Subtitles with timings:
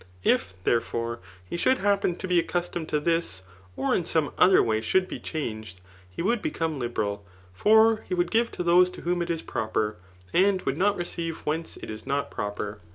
[0.23, 3.43] If, theteforie, he should happen to be accustomed to this,
[3.77, 8.31] or m some other way should be changed, he would become liberal; for he would
[8.31, 9.97] give to diose to whom it is proper,
[10.33, 12.79] and would not receive whence it is not proper.